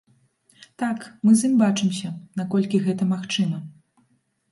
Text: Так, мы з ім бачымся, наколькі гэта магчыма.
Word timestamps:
Так, 0.83 1.03
мы 1.27 1.31
з 1.41 1.45
ім 1.49 1.53
бачымся, 1.63 2.09
наколькі 2.41 2.81
гэта 2.87 3.03
магчыма. 3.13 3.61